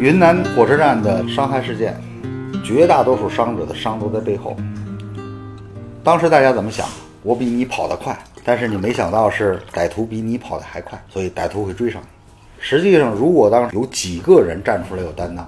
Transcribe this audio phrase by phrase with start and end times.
[0.00, 1.94] 云南火车站的伤害事件，
[2.64, 4.56] 绝大多数伤者的伤都在背后。
[6.02, 6.88] 当时大家怎么想？
[7.22, 12.06] 我比你跑得快，但是你没想到是歹徒比你跑得还快，所以歹徒会追上你。
[12.58, 15.46] 实际上，如果当时有几个人站出来有担当，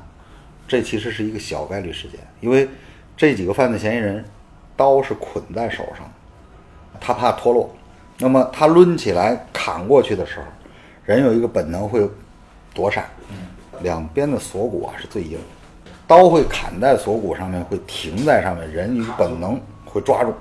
[0.69, 2.69] 这其实是一个小概率事件，因为
[3.17, 4.23] 这几个犯罪嫌疑人
[4.77, 7.75] 刀是捆在手上的，他怕脱落。
[8.19, 10.45] 那么他抡起来砍过去的时候，
[11.07, 12.07] 人有一个本能会
[12.75, 13.09] 躲闪，
[13.83, 15.33] 两边的锁骨啊是最硬。
[15.33, 15.39] 的，
[16.07, 20.33] 刀会砍在锁骨上面，会停在上面，人有本能会抓住。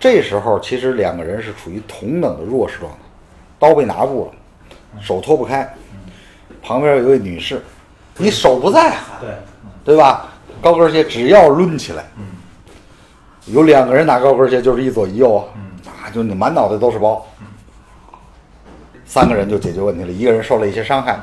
[0.00, 2.98] 这时候其实两个人是处于同等的弱势状态，
[3.58, 4.32] 刀被拿住了，
[5.00, 5.68] 手脱不开，
[6.62, 7.60] 旁边有一位女士，
[8.16, 9.30] 你手不在啊，对，
[9.84, 10.28] 对吧？
[10.60, 12.04] 高跟鞋只要抡起来，
[13.46, 15.44] 有两个人拿高跟鞋就是一左一右啊，
[15.86, 17.26] 啊，就你满脑袋都是包，
[19.04, 21.18] 三个人就解决问题了，一个人受了一些伤害，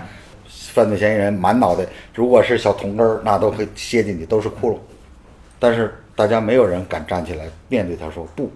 [0.76, 4.78] 犯罪嫌疑人满脑袋如果是小铜根儿，那都会楔进去，都是窟窿，
[5.58, 8.52] 但是大家没有人敢站起来面对他说不。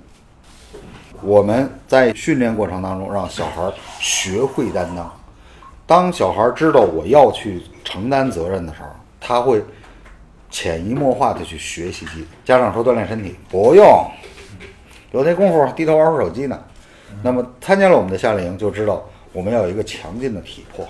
[1.22, 5.10] 我们在训练过程当中，让小孩学会担当。
[5.88, 8.90] 当小孩知道我要去承担责任的时候，
[9.22, 9.64] 他会
[10.52, 12.06] 潜移默化的去学习。
[12.44, 13.86] 家长说锻炼身体不用，
[15.14, 16.60] 有那功夫低头玩会手机呢。
[17.24, 20.86] 那么参加了我们的夏令营，就知道我们要有一个强劲的体魄。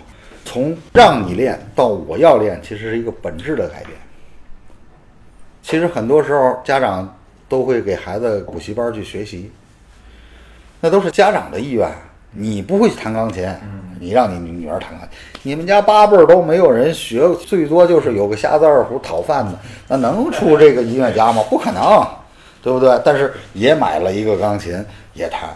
[0.51, 3.95] 从让你练到我要练，其实是一个本质的改变。
[5.61, 7.15] 其实很多时候家长
[7.47, 9.51] 都会给孩子补习班去学习，
[10.81, 11.87] 那都是家长的意愿。
[12.31, 13.47] 你不会弹钢琴，
[13.99, 15.09] 你让你女儿弹钢琴，
[15.43, 21.43] 你们家八辈儿都没有人学，最多就是有个瞎子二胡讨饭的，那能出这个音乐家吗？
[21.47, 22.03] 不可能，
[22.63, 22.99] 对不对？
[23.05, 25.47] 但是也买了一个钢琴，也弹。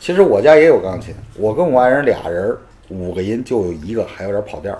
[0.00, 2.56] 其实我家也有钢琴，我跟我爱人俩人
[2.88, 4.76] 五个音就有一个还有点跑调，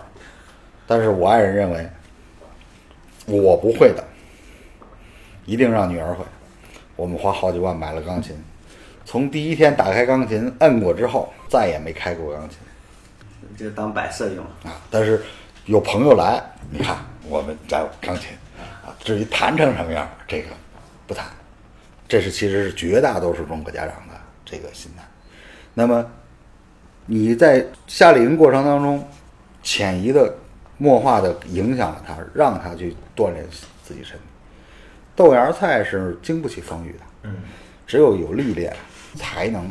[0.86, 1.88] 但是我爱人认为
[3.26, 4.04] 我不会的，
[5.44, 6.24] 一定让女儿会。
[6.94, 8.34] 我们花好几万买了钢琴，
[9.04, 12.58] 从第一天打开钢琴摁过之后，再也没开过钢琴
[13.56, 14.44] 就当摆设用。
[14.64, 14.80] 啊。
[14.90, 15.22] 但是
[15.66, 16.96] 有朋友来，你看
[17.28, 18.96] 我们家有钢琴啊。
[19.00, 20.48] 至于弹成什么样，这个
[21.06, 21.26] 不谈。
[22.08, 24.14] 这是其实是绝大多数中国家长的
[24.44, 25.02] 这个心态。
[25.74, 26.08] 那么
[27.06, 29.08] 你在夏令营过程当中，
[29.62, 30.34] 潜移的、
[30.76, 33.46] 默化的影响了他，让他去锻炼
[33.84, 34.22] 自己身体。
[35.14, 37.36] 豆芽菜是经不起风雨的，嗯，
[37.86, 38.74] 只有有历练，
[39.14, 39.70] 才能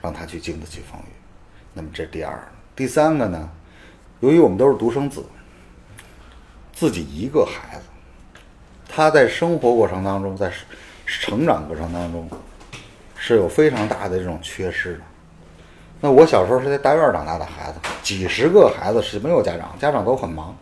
[0.00, 1.12] 让他去经得起风雨。
[1.74, 2.36] 那么这是第二，
[2.74, 3.48] 第三个呢？
[4.20, 5.22] 由于我们都是独生子，
[6.72, 7.84] 自己一个孩子，
[8.88, 10.50] 他在生活过程当中，在
[11.06, 12.28] 成长过程当中，
[13.16, 15.00] 是有非常大的这种缺失的。
[16.04, 20.52] 那我小时候是在大院长大的孩子，几十个孩子是没有家长，家长都很忙，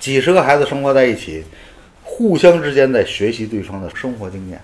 [0.00, 1.44] 几十个孩子生活在一起，
[2.02, 4.60] 互相之间在学习对方的生活经验，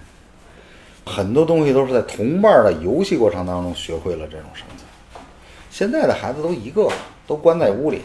[1.06, 5.24] 很多东西都是在同伴的游戏过程当中学会了这种生存。
[5.70, 6.88] 现在的孩子都一个，
[7.24, 8.02] 都关在屋里。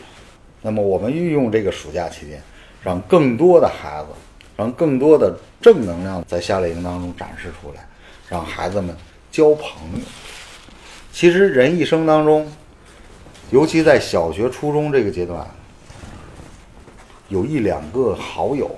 [0.62, 2.40] 那么我们运用这个暑假期间，
[2.84, 4.10] 让更多的孩子，
[4.56, 7.88] 让更多的正能量在夏令营当中展示出来，
[8.30, 8.96] 让孩子们
[9.32, 10.06] 交朋友。
[11.18, 12.48] 其实人一生当中，
[13.50, 15.48] 尤其在小学、初中这个阶段，
[17.30, 18.70] 有一两个好友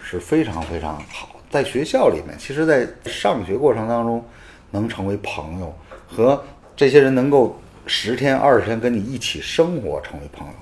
[0.00, 1.36] 是非常非常好。
[1.48, 4.24] 在学校里面，其实，在上学过程当中，
[4.72, 5.72] 能成为朋友，
[6.08, 6.42] 和
[6.74, 7.56] 这些人能够
[7.86, 10.54] 十天、二十天跟你一起生活，成为朋友，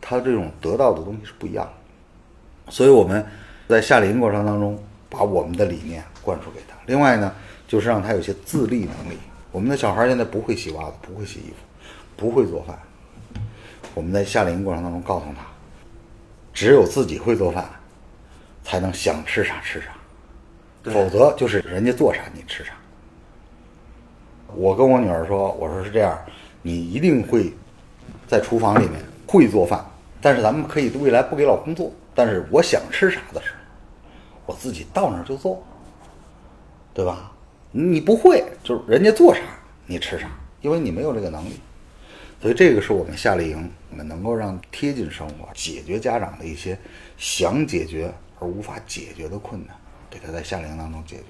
[0.00, 2.72] 他这种得到的东西是不一样的。
[2.72, 3.24] 所以我们
[3.68, 4.76] 在夏令营过程当中，
[5.08, 6.74] 把我们的理念灌输给他。
[6.86, 7.32] 另外呢，
[7.68, 9.16] 就是让他有些自立能力。
[9.52, 11.56] 我们的小孩现在不会洗袜子，不会洗衣服，
[12.16, 12.76] 不会做饭。
[13.94, 15.46] 我们在夏令营过程当中告诉他，
[16.52, 17.68] 只有自己会做饭，
[18.64, 19.86] 才能想吃啥吃啥，
[20.84, 22.72] 否则就是人家做啥你吃啥。
[24.54, 26.18] 我跟我女儿说，我说是这样，
[26.62, 27.52] 你一定会
[28.26, 29.84] 在厨房里面会做饭，
[30.20, 33.56] 但是咱们可以未来不给老公做，但是我想吃啥的时候，
[34.46, 35.62] 我自己到那儿就做，
[36.94, 37.32] 对吧？
[37.70, 39.40] 你不会，就是人家做啥
[39.86, 40.28] 你吃啥，
[40.60, 41.60] 因为你没有这个能力。
[42.40, 46.78] 所以这个是我们夏令营，我们能够让贴近生活，解决家长的一些
[47.16, 49.76] 想解决而无法解决的困难，
[50.08, 51.24] 给他在夏令营当中解决。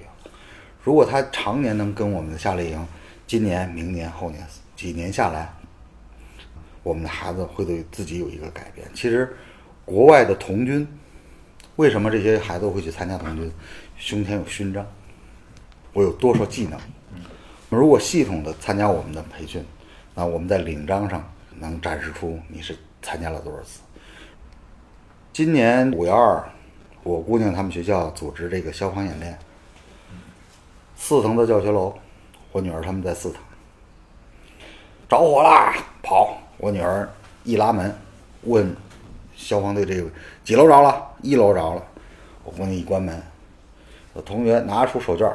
[0.83, 2.87] 如果他常年能跟我们的夏令营，
[3.25, 4.45] 今年、明年、后年
[4.75, 5.51] 几年下来，
[6.83, 8.87] 我们的孩子会对自己有一个改变。
[8.93, 9.35] 其实，
[9.85, 10.87] 国外的童军，
[11.75, 13.51] 为什么这些孩子会去参加童军？
[13.97, 14.85] 胸前有勋章，
[15.99, 16.79] 我有多少技能？
[17.67, 19.61] 如果系统的参加我们的培训，
[20.15, 21.21] 那我们在领章上
[21.55, 23.81] 能展示出你是参加了多少次。
[25.33, 26.41] 今年五月二，
[27.03, 29.37] 我姑娘他们学校组织这个消防演练，
[30.95, 31.93] 四层的教学楼，
[32.53, 33.41] 我女儿他们在四层，
[35.09, 36.37] 着火啦，跑！
[36.55, 37.09] 我女儿
[37.43, 37.93] 一拉门，
[38.43, 38.73] 问
[39.35, 40.09] 消防队这个
[40.45, 41.05] 几楼着了？
[41.21, 41.85] 一楼着了。
[42.45, 43.21] 我姑娘一关门，
[44.15, 45.29] 有同学拿出手绢，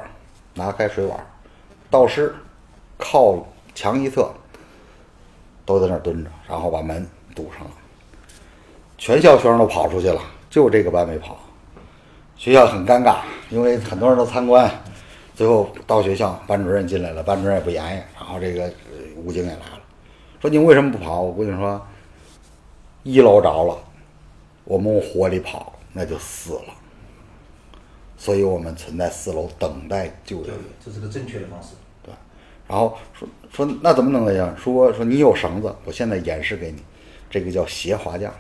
[0.55, 1.19] 拿开水碗，
[1.91, 2.35] 倒湿，
[2.97, 4.31] 靠墙一侧，
[5.67, 7.71] 都在那儿蹲着，然后把门堵上了。
[8.97, 11.37] 全校学生都跑出去了，就这个班没跑。
[12.37, 13.19] 学校很尴尬，
[13.51, 14.71] 因为很多人都参观。
[15.35, 18.73] 最后到学校，班主任进来了，班主任也不言语，然后这个
[19.17, 19.81] 武警也来了，
[20.41, 21.21] 说你为什么不跑？
[21.21, 21.85] 我姑娘说，
[23.03, 23.77] 一楼着了，
[24.65, 26.75] 我们往火里跑那就死了，
[28.25, 30.55] 所以我们存在四楼等待救援。
[30.83, 31.75] 这是个正确的方式。
[32.03, 32.11] 对，
[32.67, 34.57] 然后说说那怎么能那样？
[34.57, 36.83] 说说你有绳子，我现在演示给你，
[37.29, 38.33] 这个叫斜滑降。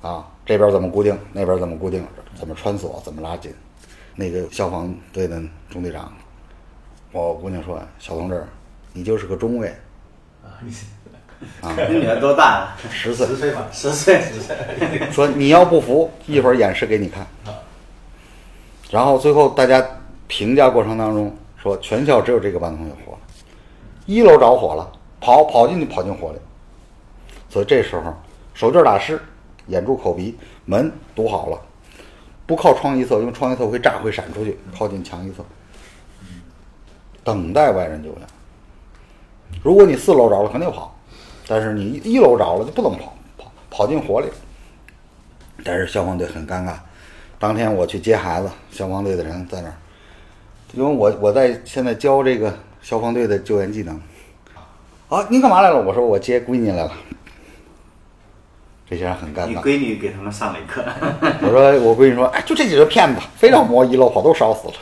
[0.00, 2.06] 啊，这边怎么固定，那边怎么固定，
[2.38, 3.52] 怎么穿锁，怎么拉紧。
[4.14, 6.12] 那个消防队的中队长，
[7.10, 8.46] 我姑娘说：“小同志，
[8.92, 9.74] 你就是个中尉，
[10.44, 10.86] 啊，你是
[11.90, 12.76] 你女儿多大了？
[12.92, 13.66] 十岁十，岁吧？
[13.72, 14.22] 十岁。
[15.10, 17.26] 说你要不服，一会儿演示给你看。
[18.90, 19.84] 然后最后大家
[20.26, 23.18] 评价过程当中说，全校只有这个班同学活了，
[24.06, 24.90] 一楼着火了，
[25.20, 26.38] 跑跑进去跑进火里，
[27.48, 28.12] 所以这时候
[28.52, 29.20] 手绢打湿，
[29.68, 31.60] 掩住口鼻，门堵好了，
[32.46, 35.44] 不靠窗一侧，因为窗一侧会炸会闪出去，靠近墙一侧，
[37.22, 38.18] 等待外人救援。
[39.62, 40.92] 如果你四楼着了，肯定跑，
[41.46, 44.26] 但是你一楼着了就不能跑，跑跑进火里。
[45.62, 46.74] 但是消防队很尴尬，
[47.40, 49.74] 当天我去接孩子，消防队的人在那儿，
[50.74, 53.98] 因为我我在现在教这个消防队的救援技能。
[55.08, 55.80] 啊，您干嘛来了？
[55.80, 56.92] 我说我接闺女来了。
[58.88, 59.46] 这些人很尴尬。
[59.46, 60.84] 你闺女给他们上了一课。
[61.40, 64.74] 我说我闺女说，哎，就这几个骗子，非让我一楼跑， 都烧死了。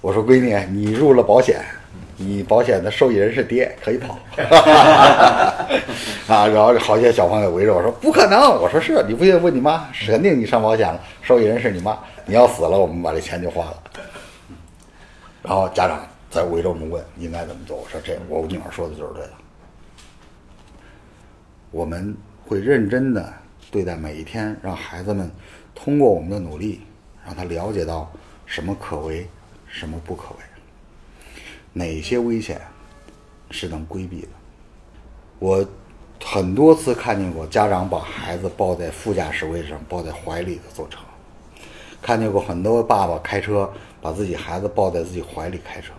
[0.00, 1.64] 我说闺女，你入了保险，
[2.22, 4.18] 你保险的受益人是爹，可以跑。
[6.28, 13.82] 啊，然后好些小朋友围着我说不可能，我说是你不信问你妈，肯定你上保险了，受益人是你妈，你要死了，我们把这钱就花了。
[15.42, 19.30] 然后家长在围着我们问应该怎么做，我说这我女儿说的就是对的。
[21.70, 22.14] 我们
[22.46, 23.32] 会认真的
[23.70, 25.30] 对待每一天，让孩子们
[25.74, 26.82] 通过我们的努力，
[27.24, 28.12] 让他了解到
[28.44, 29.26] 什么可为，
[29.66, 30.36] 什么不可为，
[31.72, 32.60] 哪些危险
[33.50, 34.28] 是能规避的。
[35.38, 35.64] 我
[36.22, 40.98] 很多次看见过家长把孩子抱在副驾驶位上，抱在怀里的坐车，
[42.02, 43.70] 看见过很多爸爸开车
[44.02, 45.92] 把自己孩子抱在自己怀里开车，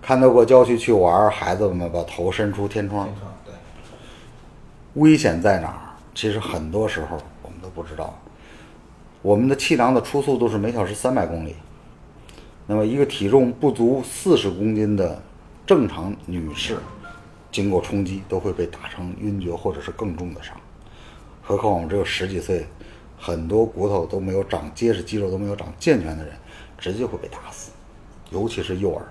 [0.00, 3.08] 看到过郊区去玩，孩子们把头伸出天窗。
[3.44, 3.52] 对，
[4.94, 5.80] 危险在哪儿？
[6.14, 8.18] 其实很多时候我们都不知道。
[9.20, 11.54] 我们的气囊的初速度是每小时三百公里，
[12.72, 15.20] 那么一个体重不足四十公斤的
[15.66, 16.78] 正常女士，
[17.50, 20.56] 经过冲击都会被打成晕厥或者是更重的伤。
[21.42, 22.66] 何况我们只有十几岁，
[23.18, 26.32] 很多骨头都没有长结实，肌肉都没有长健全的人，
[26.78, 27.72] 直接会被打死，
[28.30, 29.02] 尤其是幼儿。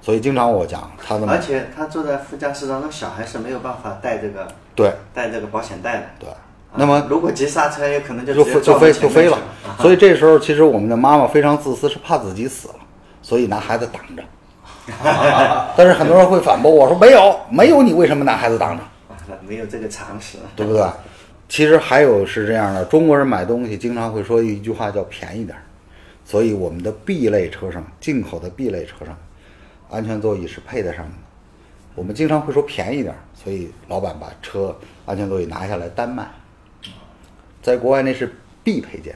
[0.00, 6.06] 所以经常我讲，他的而且他坐在副驾驶当中，小孩是没有办法带这个对带这个保险带的。
[6.20, 6.36] 对，啊
[6.76, 9.36] 那么如果急刹车，有可能就就飞就飞就飞了
[9.80, 12.74] 所以这时候其实我们的妈妈非常自私，是怕自己死了，
[13.30, 14.24] 所以拿孩子挡着。
[15.76, 18.82] 但是很多人会反驳我说没有没有，你为什么拿孩子挡着？
[19.08, 19.14] 啊
[19.46, 20.36] 没有这个常识。
[20.56, 20.84] 对不对？
[21.48, 25.62] 其实还有是这样的，中国人买东西经常会说一句话叫便宜点儿，
[26.24, 29.16] 所以我们的 B 类车上，进口的 B 类车上，
[29.88, 31.22] 安全座椅是配在上面的。
[31.94, 36.28] 我们经常会说便宜点儿，所以老板把车安全座椅拿下来单卖。
[37.62, 38.34] 在国外那是
[38.64, 39.14] 必配件。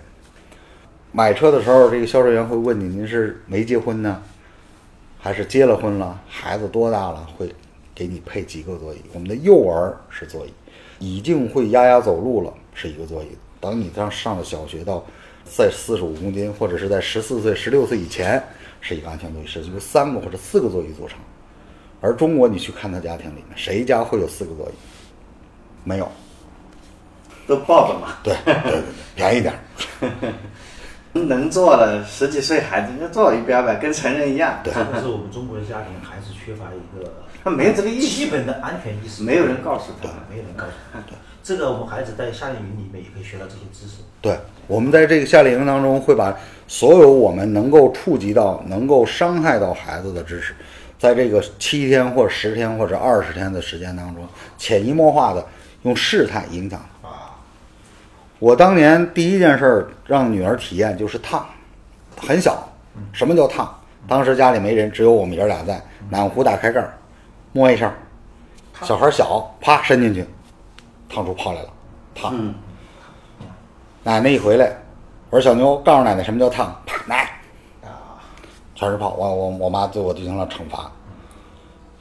[1.17, 4.21] 买车的时候，这个销售员会问你：您是没结婚呢，
[5.17, 6.21] 还是结了婚了？
[6.29, 7.25] 孩子多大了？
[7.37, 7.55] 会
[7.95, 9.01] 给你配几个座椅？
[9.13, 10.53] 我们的幼儿是座椅，
[10.99, 13.29] 已经会丫丫走路了是一个座椅。
[13.61, 15.05] 等你上上了小学到
[15.45, 18.43] 在四十五公斤，或者是在十四岁、十六岁以前，
[18.81, 21.17] 是一个安全座椅，是由三个或者四个座椅组成。
[22.01, 24.75] 而中国，你去看他家庭里面，谁家会有四个座椅？
[25.85, 26.11] 没有。
[27.47, 28.83] 都抱着嘛，对对对对，
[29.15, 29.61] 便宜点儿。
[31.23, 34.59] 能做了，十几岁孩子就做一边呗，跟成人一样。
[34.65, 37.11] 但是我们中国的家庭还是缺乏一个
[37.43, 40.09] 他没有这个意识基本的安全意识，没有人告诉他。
[40.31, 40.99] 没有人告诉他。
[41.07, 44.03] 对这个我们孩子在夏令营里面也可以学到这些知识。
[44.23, 44.35] 对，
[44.67, 46.35] 我们在这个夏令营当中会把
[46.67, 50.55] 所有我们能够触及到、能够伤害到孩子的知识，
[50.99, 55.47] 在这个七天或者十天或者二十天的时间当中，潜移默化的
[55.83, 56.94] 用事态影响他。
[58.45, 61.47] 我当年第一件事儿让女儿体验就是烫，
[62.15, 62.63] 很小。
[63.11, 63.75] 什么叫烫？
[64.07, 66.93] 当时家里没人，只有我们爷俩在，暖壶打开盖儿，
[67.55, 67.91] 摸一下，
[68.83, 70.27] 小孩儿小，啪伸进去，
[71.09, 71.69] 烫出泡来了，
[72.15, 72.33] 烫。
[72.35, 72.55] 嗯
[74.03, 74.77] 奶奶一回来，
[75.31, 77.31] 我说小妞，告诉奶奶什么叫烫，啪奶，
[78.75, 79.15] 全是泡。
[79.15, 80.93] 我我我妈对我进行了惩罚，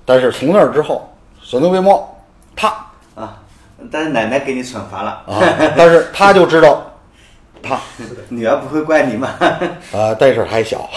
[0.03, 1.09] 但是从那儿之后，
[1.41, 2.05] 小妞别摸，
[2.53, 2.69] 烫
[3.15, 3.41] 啊，
[3.91, 6.91] 但是奶奶给你惩罚了，啊，但是她就知道
[7.61, 7.79] 她，
[8.29, 9.29] 女儿不会怪你吗？
[9.93, 10.89] 啊，但是还小。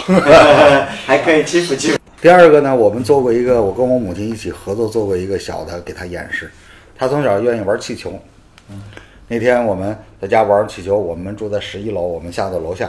[1.06, 1.98] 还可以欺负欺负。
[2.20, 6.50] 第二个呢，我们做过一个，我跟我母亲一起合作做过一个小的给她演示。
[6.96, 8.12] 她从小愿意玩气球。
[9.28, 12.88] 那天我们在家玩气球，我们住在十一楼，我们下到楼下，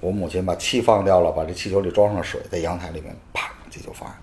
[0.00, 4.14] 我母亲把气放掉了，把这气球里装上水，在阳台里面啪，气球放下，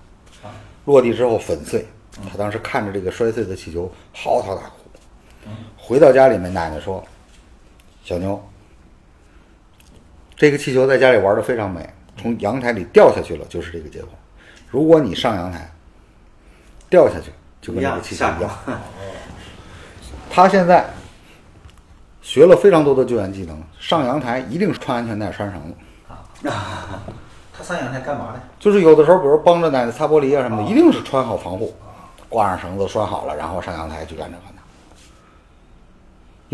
[0.86, 1.86] 落地之后粉碎。
[2.32, 4.85] 她当时看着这个摔碎的气球，嚎啕大哭。
[5.78, 7.04] 回到家里面，奶奶说
[8.04, 8.44] ：“小牛，
[10.36, 11.88] 这个气球在家里玩的非常美，
[12.18, 14.10] 从阳台里掉下去了，就是这个结果。
[14.70, 15.70] 如果你上阳台
[16.90, 18.52] 掉下去，就跟那个气球一样。
[20.30, 20.86] 他现在
[22.22, 26.50] 学了非常多的救援技能，上阳台一定是穿安全带、拴绳子。
[26.50, 27.02] 啊
[27.58, 28.42] 他上阳台干嘛呢？
[28.60, 31.74] 就是有的时候，比如帮着奶奶擦玻璃啊什么的，一定是穿好防护，
[32.28, 34.55] 挂上绳子拴好了，然后上阳台去干这干那。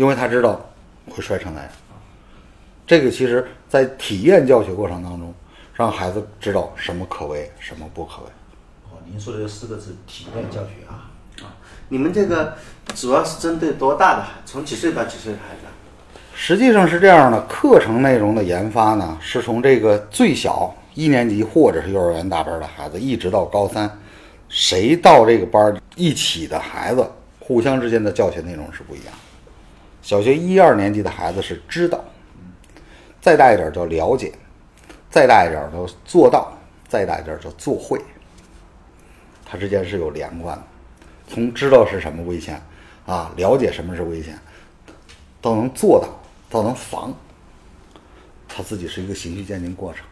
[0.02, 0.60] 因为他知道
[1.08, 1.70] 会摔成那样。
[2.84, 5.32] 这个其实，在体验教学过程当中，
[5.72, 8.28] 让孩子知道什么可为，什么不可为。
[8.90, 11.06] 哦，您说的这四个字体验教学啊，
[11.88, 12.56] 你们这个
[12.96, 14.32] 主要是针对多大的孩？
[14.44, 15.60] 从几岁到几岁的孩子？
[16.34, 23.88] 实际上是这样的，课程内容的研发呢，是从这个最小一年级或者是幼儿园大班的孩子，一直到高三，
[24.48, 29.31] 谁到这个班儿一起的孩子，互相之间的教学内容是不一样的。
[30.02, 32.04] 小学一二年级的孩子是知道，
[33.20, 34.32] 再大一点叫了解，
[35.08, 36.52] 再大一点叫做到，
[36.88, 38.00] 再大一点叫做会，
[39.46, 40.62] 它之间是有连贯的。
[41.28, 42.60] 从知道是什么危险
[43.06, 44.36] 啊，了解什么是危险，
[45.40, 46.08] 到能做到，
[46.50, 47.14] 到能防，
[48.48, 50.04] 他自己是一个循序渐进过程。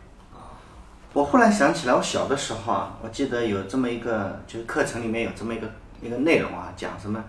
[1.13, 5.69] 我忽然想起来，我小的时候啊，我记得有这么一个，就是课程里面有这么一个
[6.01, 7.23] 一个内容啊，讲什么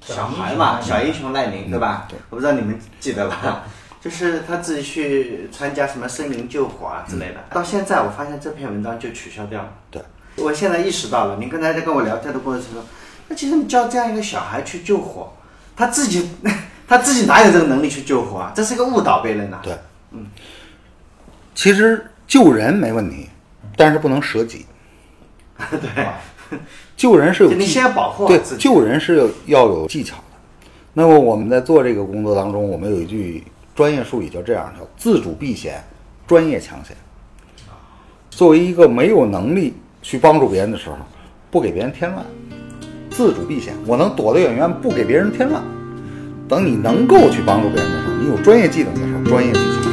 [0.00, 2.06] 小孩嘛，小英雄赖宁，对吧？
[2.08, 3.62] 对我不知道你们记得吧？
[4.00, 7.44] 就是他自己去参加什么森林救火啊之类的。
[7.50, 9.68] 到现在我发现这篇文章就取消掉了。
[9.90, 10.00] 对，
[10.36, 12.84] 我现在意识到了，您刚才在跟我聊天的过程中，
[13.26, 15.32] 那其实你教这样一个小孩去救火，
[15.76, 16.30] 他自己
[16.86, 18.52] 他自己哪有这个能力去救火啊？
[18.54, 19.58] 这是一个误导别人呐。
[19.62, 19.76] 对，
[20.12, 20.26] 嗯
[21.54, 23.28] 其实救人没问题，
[23.76, 24.64] 但是不能舍己。
[25.58, 26.06] 对，
[26.98, 30.22] 救人是有技就你先保护对救人是有要有技巧的。
[30.92, 35.80] 那么我们在做这个工作当中，我们有一句专业术语叫这样，叫自主避险，
[36.26, 36.96] 专业抢险。
[38.28, 40.96] 作为一个没有能力去帮助别人的时候，
[41.52, 42.26] 不给别人添乱，
[43.10, 45.62] 自主避险，我能躲得远远，不给别人添乱。
[46.48, 49.87] 等你能够去帮助别人的时候，你有专业技能的时候，专业技巧。